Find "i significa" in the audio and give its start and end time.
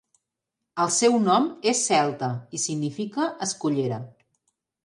2.59-3.29